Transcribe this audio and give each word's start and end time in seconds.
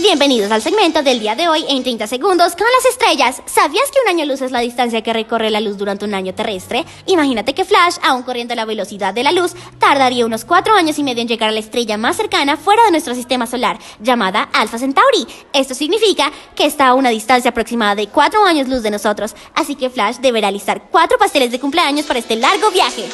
Bienvenidos 0.00 0.52
al 0.52 0.62
segmento 0.62 1.02
del 1.02 1.18
día 1.18 1.34
de 1.34 1.48
hoy 1.48 1.64
en 1.68 1.82
30 1.82 2.06
segundos 2.06 2.54
con 2.54 2.68
las 2.76 2.86
estrellas. 2.86 3.42
¿Sabías 3.46 3.90
que 3.90 3.98
un 4.04 4.08
año 4.08 4.26
luz 4.26 4.40
es 4.42 4.52
la 4.52 4.60
distancia 4.60 5.02
que 5.02 5.12
recorre 5.12 5.50
la 5.50 5.60
luz 5.60 5.76
durante 5.76 6.04
un 6.04 6.14
año 6.14 6.32
terrestre? 6.32 6.84
Imagínate 7.06 7.52
que 7.52 7.64
Flash, 7.64 7.96
aún 8.02 8.22
corriendo 8.22 8.52
a 8.52 8.56
la 8.56 8.64
velocidad 8.64 9.12
de 9.12 9.24
la 9.24 9.32
luz, 9.32 9.54
tardaría 9.80 10.24
unos 10.24 10.44
cuatro 10.44 10.74
años 10.74 11.00
y 11.00 11.02
medio 11.02 11.22
en 11.22 11.26
llegar 11.28 11.48
a 11.48 11.52
la 11.52 11.58
estrella 11.58 11.96
más 11.96 12.16
cercana 12.16 12.56
fuera 12.56 12.84
de 12.84 12.92
nuestro 12.92 13.12
sistema 13.16 13.48
solar, 13.48 13.80
llamada 13.98 14.48
Alpha 14.52 14.78
Centauri. 14.78 15.26
Esto 15.52 15.74
significa 15.74 16.30
que 16.54 16.66
está 16.66 16.86
a 16.86 16.94
una 16.94 17.10
distancia 17.10 17.50
aproximada 17.50 17.96
de 17.96 18.06
4 18.06 18.44
años 18.44 18.68
luz 18.68 18.84
de 18.84 18.92
nosotros, 18.92 19.34
así 19.56 19.74
que 19.74 19.90
Flash 19.90 20.18
deberá 20.18 20.46
alistar 20.46 20.90
cuatro 20.92 21.18
pasteles 21.18 21.50
de 21.50 21.58
cumpleaños 21.58 22.06
para 22.06 22.20
este 22.20 22.36
largo 22.36 22.70
viaje. 22.70 23.08